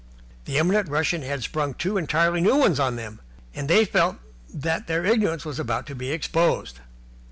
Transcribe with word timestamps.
The 0.45 0.57
eminent 0.57 0.89
Russian 0.89 1.21
had 1.21 1.43
sprung 1.43 1.75
two 1.75 1.95
entirely 1.95 2.41
new 2.41 2.55
ones 2.55 2.79
on 2.79 2.95
them, 2.95 3.21
and 3.53 3.67
they 3.69 3.85
felt 3.85 4.17
that 4.51 4.87
their 4.87 5.05
ignorance 5.05 5.45
was 5.45 5.59
about 5.59 5.85
to 5.85 5.93
be 5.95 6.11
exposed. 6.11 6.79